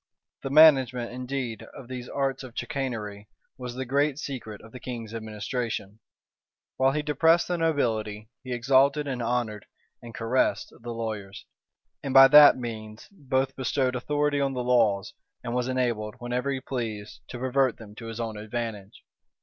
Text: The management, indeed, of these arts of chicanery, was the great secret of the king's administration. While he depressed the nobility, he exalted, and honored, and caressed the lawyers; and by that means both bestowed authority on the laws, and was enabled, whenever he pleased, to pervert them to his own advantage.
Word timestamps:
The 0.41 0.49
management, 0.49 1.11
indeed, 1.11 1.61
of 1.75 1.87
these 1.87 2.09
arts 2.09 2.41
of 2.41 2.57
chicanery, 2.57 3.29
was 3.55 3.75
the 3.75 3.85
great 3.85 4.17
secret 4.17 4.59
of 4.61 4.71
the 4.71 4.79
king's 4.79 5.13
administration. 5.13 5.99
While 6.77 6.93
he 6.93 7.03
depressed 7.03 7.47
the 7.47 7.59
nobility, 7.59 8.27
he 8.43 8.51
exalted, 8.51 9.07
and 9.07 9.21
honored, 9.21 9.67
and 10.01 10.11
caressed 10.15 10.73
the 10.79 10.89
lawyers; 10.91 11.45
and 12.01 12.15
by 12.15 12.27
that 12.29 12.57
means 12.57 13.09
both 13.11 13.55
bestowed 13.55 13.95
authority 13.95 14.41
on 14.41 14.53
the 14.53 14.63
laws, 14.63 15.13
and 15.43 15.53
was 15.53 15.67
enabled, 15.67 16.15
whenever 16.17 16.49
he 16.49 16.61
pleased, 16.61 17.19
to 17.27 17.37
pervert 17.37 17.77
them 17.77 17.93
to 17.97 18.07
his 18.07 18.19
own 18.19 18.37
advantage. 18.37 19.03